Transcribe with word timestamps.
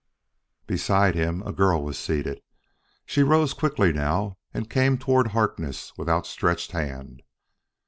Beside 0.65 1.13
him 1.13 1.43
a 1.43 1.51
girl 1.53 1.83
was 1.83 1.95
seated. 1.95 2.41
She 3.05 3.21
rose 3.21 3.53
quickly 3.53 3.93
now 3.93 4.39
and 4.51 4.67
came 4.67 4.97
toward 4.97 5.27
Harkness 5.27 5.95
with 5.95 6.09
outstretched 6.09 6.71
hand. 6.71 7.21